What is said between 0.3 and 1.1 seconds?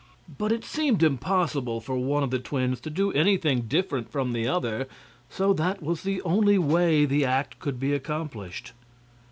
But it seemed